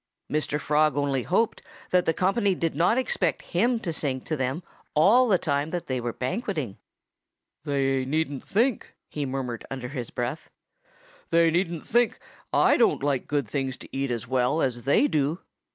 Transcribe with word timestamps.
Mr. 0.31 0.59
Frog 0.59 0.97
only 0.97 1.21
hoped 1.21 1.61
that 1.91 2.07
the 2.07 2.11
company 2.13 2.55
did 2.55 2.73
not 2.73 2.97
expect 2.97 3.43
him 3.43 3.79
to 3.79 3.93
sing 3.93 4.19
to 4.19 4.35
them 4.35 4.63
all 4.95 5.27
the 5.27 5.37
time 5.37 5.69
while 5.69 5.79
they 5.85 6.01
were 6.01 6.11
banqueting. 6.11 6.79
"They 7.65 8.03
needn't 8.05 8.43
think" 8.43 8.95
he 9.11 9.27
murmured 9.27 9.63
under 9.69 9.89
his 9.89 10.09
breath 10.09 10.49
"they 11.29 11.51
needn't 11.51 11.85
think 11.85 12.17
I 12.51 12.77
don't 12.77 13.03
like 13.03 13.27
good 13.27 13.47
things 13.47 13.77
to 13.77 13.95
eat 13.95 14.09
as 14.09 14.27
well 14.27 14.59
as 14.63 14.85
they 14.85 15.07
do." 15.07 15.41